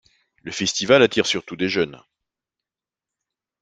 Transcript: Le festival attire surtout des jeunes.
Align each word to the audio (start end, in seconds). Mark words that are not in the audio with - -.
Le 0.41 0.51
festival 0.51 1.03
attire 1.03 1.27
surtout 1.27 1.55
des 1.55 1.69
jeunes. 1.69 2.01